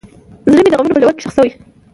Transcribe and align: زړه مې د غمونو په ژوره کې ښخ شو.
زړه 0.51 0.61
مې 0.63 0.71
د 0.71 0.75
غمونو 0.79 0.95
په 0.95 1.01
ژوره 1.01 1.13
کې 1.17 1.23
ښخ 1.27 1.33
شو. 1.35 1.49